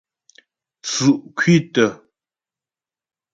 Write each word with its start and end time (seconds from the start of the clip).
Tsʉ́' 0.83 1.21
kwítə. 1.37 1.85